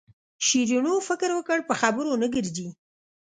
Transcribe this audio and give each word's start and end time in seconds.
شیرینو 0.45 0.95
فکر 1.07 1.29
وکړ 1.35 1.59
په 1.69 1.73
خبرو 1.81 2.13
نه 2.21 2.27
ګرځي. 2.33 2.67